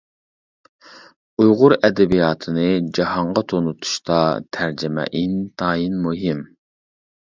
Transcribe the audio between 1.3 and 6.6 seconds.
ئۇيغۇر ئەدەبىياتىنى جاھانغا تونۇتۇشتا تەرجىمە ئىنتايىن مۇھىم.